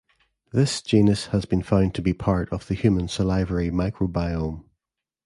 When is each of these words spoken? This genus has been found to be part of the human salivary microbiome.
This 0.51 0.81
genus 0.81 1.27
has 1.27 1.45
been 1.45 1.61
found 1.61 1.93
to 1.93 2.01
be 2.01 2.11
part 2.11 2.51
of 2.51 2.65
the 2.65 2.73
human 2.73 3.07
salivary 3.07 3.69
microbiome. 3.69 4.63